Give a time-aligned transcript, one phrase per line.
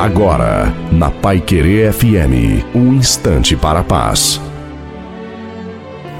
[0.00, 4.40] Agora, na Pai Querer FM, um instante para a paz.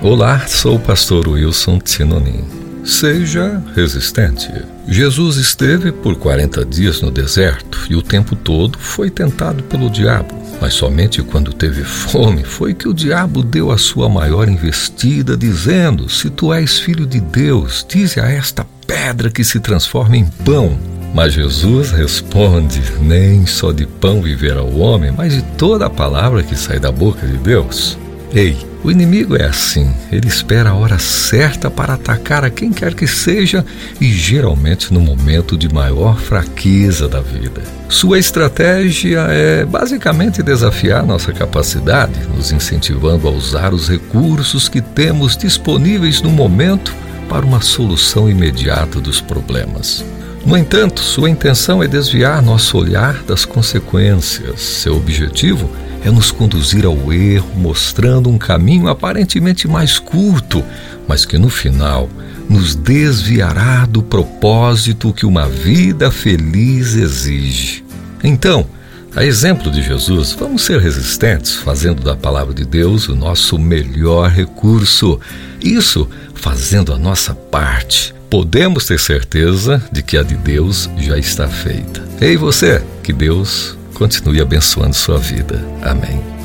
[0.03, 2.44] Olá, sou o pastor Wilson Tsinonin.
[2.85, 4.53] Seja resistente.
[4.87, 10.35] Jesus esteve por 40 dias no deserto e o tempo todo foi tentado pelo diabo.
[10.60, 16.06] Mas somente quando teve fome foi que o diabo deu a sua maior investida, dizendo:
[16.06, 20.89] Se tu és filho de Deus, dize a esta pedra que se transforma em pão.
[21.15, 26.42] Mas Jesus responde: Nem só de pão viverá o homem, mas de toda a palavra
[26.42, 27.98] que sai da boca de Deus.
[28.32, 32.95] Ei, o inimigo é assim, ele espera a hora certa para atacar a quem quer
[32.95, 33.65] que seja
[34.01, 37.60] e geralmente no momento de maior fraqueza da vida.
[37.88, 45.37] Sua estratégia é basicamente desafiar nossa capacidade, nos incentivando a usar os recursos que temos
[45.37, 46.95] disponíveis no momento
[47.29, 50.04] para uma solução imediata dos problemas.
[50.44, 54.60] No entanto, sua intenção é desviar nosso olhar das consequências.
[54.60, 55.70] Seu objetivo
[56.02, 60.65] é nos conduzir ao erro, mostrando um caminho aparentemente mais curto,
[61.06, 62.09] mas que no final
[62.48, 67.84] nos desviará do propósito que uma vida feliz exige.
[68.25, 68.67] Então,
[69.15, 74.31] a exemplo de Jesus, vamos ser resistentes, fazendo da palavra de Deus o nosso melhor
[74.31, 75.20] recurso.
[75.61, 81.48] Isso fazendo a nossa parte podemos ter certeza de que a de Deus já está
[81.48, 82.03] feita.
[82.20, 85.62] Ei você, que Deus continue abençoando sua vida.
[85.83, 86.40] Amém.